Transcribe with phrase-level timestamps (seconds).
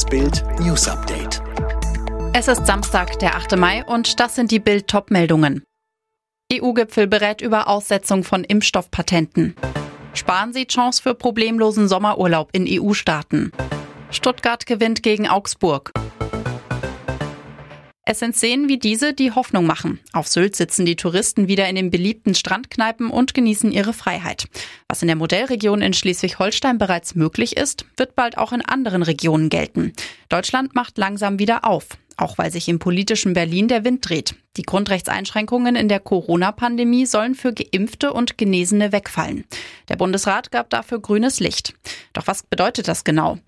[0.00, 1.42] Das Bild News Update.
[2.32, 3.58] Es ist Samstag, der 8.
[3.58, 5.62] Mai und das sind die Bild top meldungen
[6.50, 9.54] EU-Gipfel berät über Aussetzung von Impfstoffpatenten.
[10.14, 13.52] Sparen Sie Chance für problemlosen Sommerurlaub in EU-Staaten.
[14.10, 15.92] Stuttgart gewinnt gegen Augsburg.
[18.10, 20.00] Es sind Szenen wie diese, die Hoffnung machen.
[20.12, 24.48] Auf Sylt sitzen die Touristen wieder in den beliebten Strandkneipen und genießen ihre Freiheit.
[24.88, 29.48] Was in der Modellregion in Schleswig-Holstein bereits möglich ist, wird bald auch in anderen Regionen
[29.48, 29.92] gelten.
[30.28, 31.86] Deutschland macht langsam wieder auf
[32.20, 34.34] auch weil sich im politischen Berlin der Wind dreht.
[34.56, 39.44] Die Grundrechtseinschränkungen in der Corona-Pandemie sollen für Geimpfte und Genesene wegfallen.
[39.88, 41.74] Der Bundesrat gab dafür grünes Licht.
[42.12, 43.38] Doch was bedeutet das genau?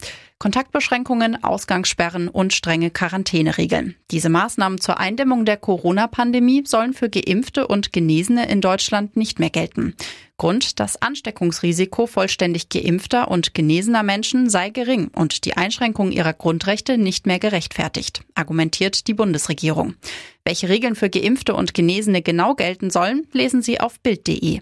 [0.42, 3.94] Kontaktbeschränkungen, Ausgangssperren und strenge Quarantäneregeln.
[4.10, 9.50] Diese Maßnahmen zur Eindämmung der Corona-Pandemie sollen für Geimpfte und Genesene in Deutschland nicht mehr
[9.50, 9.94] gelten.
[10.38, 16.98] Grund, das Ansteckungsrisiko vollständig geimpfter und genesener Menschen sei gering und die Einschränkung ihrer Grundrechte
[16.98, 19.94] nicht mehr gerechtfertigt, argumentiert die Bundesregierung.
[20.44, 24.58] Welche Regeln für Geimpfte und Genesene genau gelten sollen, lesen Sie auf Bild.de.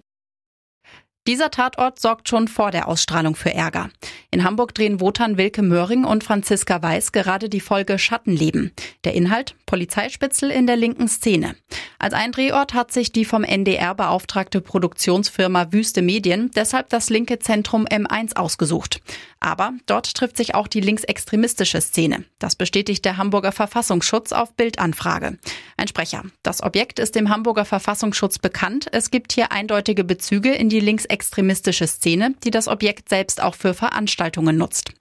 [1.30, 3.90] Dieser Tatort sorgt schon vor der Ausstrahlung für Ärger.
[4.32, 8.72] In Hamburg drehen Wotan Wilke Möhring und Franziska Weiß gerade die Folge Schattenleben.
[9.04, 11.54] Der Inhalt Polizeispitzel in der linken Szene.
[12.00, 17.38] Als ein Drehort hat sich die vom NDR beauftragte Produktionsfirma Wüste Medien deshalb das linke
[17.38, 19.00] Zentrum M1 ausgesucht.
[19.38, 22.24] Aber dort trifft sich auch die linksextremistische Szene.
[22.40, 25.38] Das bestätigt der Hamburger Verfassungsschutz auf Bildanfrage.
[25.76, 26.24] Ein Sprecher.
[26.42, 28.88] Das Objekt ist dem Hamburger Verfassungsschutz bekannt.
[28.90, 33.74] Es gibt hier eindeutige Bezüge in die linksextremistische Szene, die das Objekt selbst auch für
[33.74, 34.92] Veranstaltungen nutzt.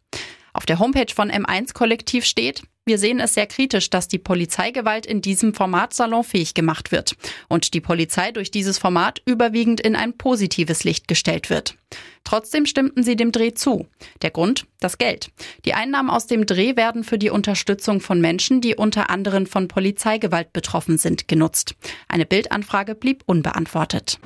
[0.53, 5.06] Auf der Homepage von M1 Kollektiv steht, wir sehen es sehr kritisch, dass die Polizeigewalt
[5.06, 7.16] in diesem Format salonfähig gemacht wird
[7.47, 11.75] und die Polizei durch dieses Format überwiegend in ein positives Licht gestellt wird.
[12.23, 13.88] Trotzdem stimmten sie dem Dreh zu.
[14.23, 14.66] Der Grund?
[14.80, 15.30] Das Geld.
[15.66, 19.67] Die Einnahmen aus dem Dreh werden für die Unterstützung von Menschen, die unter anderem von
[19.67, 21.75] Polizeigewalt betroffen sind, genutzt.
[22.08, 24.19] Eine Bildanfrage blieb unbeantwortet.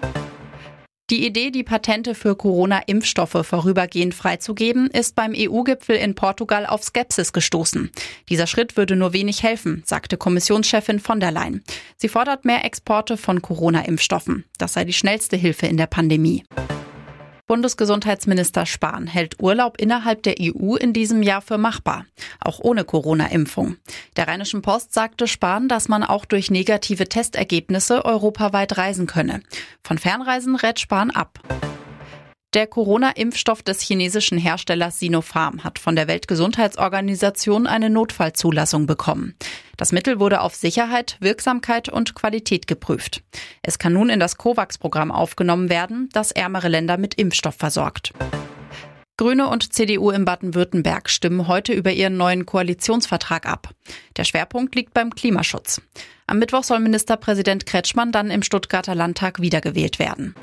[1.14, 7.34] Die Idee, die Patente für Corona-Impfstoffe vorübergehend freizugeben, ist beim EU-Gipfel in Portugal auf Skepsis
[7.34, 7.92] gestoßen.
[8.30, 11.64] Dieser Schritt würde nur wenig helfen, sagte Kommissionschefin von der Leyen.
[11.98, 14.46] Sie fordert mehr Exporte von Corona-Impfstoffen.
[14.58, 16.46] Das sei die schnellste Hilfe in der Pandemie.
[17.46, 22.06] Bundesgesundheitsminister Spahn hält Urlaub innerhalb der EU in diesem Jahr für machbar,
[22.40, 23.76] auch ohne Corona-Impfung.
[24.16, 29.42] Der Rheinischen Post sagte Spahn, dass man auch durch negative Testergebnisse europaweit reisen könne.
[29.84, 31.40] Von Fernreisen rät Spahn ab.
[32.54, 39.34] Der Corona-Impfstoff des chinesischen Herstellers Sinopharm hat von der Weltgesundheitsorganisation eine Notfallzulassung bekommen.
[39.76, 43.24] Das Mittel wurde auf Sicherheit, Wirksamkeit und Qualität geprüft.
[43.64, 48.14] Es kann nun in das COVAX-Programm aufgenommen werden, das ärmere Länder mit Impfstoff versorgt.
[49.18, 53.70] Grüne und CDU in Baden-Württemberg stimmen heute über ihren neuen Koalitionsvertrag ab.
[54.18, 55.82] Der Schwerpunkt liegt beim Klimaschutz.
[56.28, 60.36] Am Mittwoch soll Ministerpräsident Kretschmann dann im Stuttgarter Landtag wiedergewählt werden.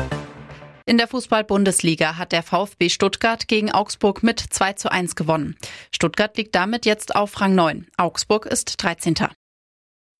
[0.87, 5.57] In der Fußball-Bundesliga hat der VfB Stuttgart gegen Augsburg mit 2 zu 1 gewonnen.
[5.95, 7.87] Stuttgart liegt damit jetzt auf Rang 9.
[7.97, 9.15] Augsburg ist 13.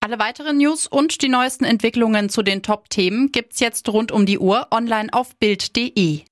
[0.03, 4.39] Alle weiteren News und die neuesten Entwicklungen zu den Top-Themen gibt's jetzt rund um die
[4.39, 6.23] Uhr online auf Bild.de.